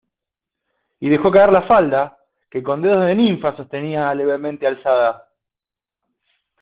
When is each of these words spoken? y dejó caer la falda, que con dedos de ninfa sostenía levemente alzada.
y 0.99 1.09
dejó 1.09 1.29
caer 1.29 1.51
la 1.51 1.61
falda, 1.67 2.17
que 2.49 2.63
con 2.63 2.81
dedos 2.81 3.05
de 3.05 3.13
ninfa 3.13 3.55
sostenía 3.55 4.11
levemente 4.15 4.65
alzada. 4.65 5.29